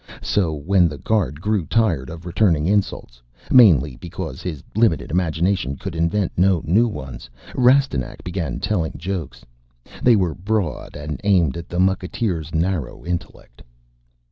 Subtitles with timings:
[0.23, 5.93] So, when the guard grew tired of returning insults mainly because his limited imagination could
[5.95, 9.45] invent no new ones Rastignac began telling jokes.
[10.01, 13.61] They were broad and aimed at the mucketeer's narrow intellect.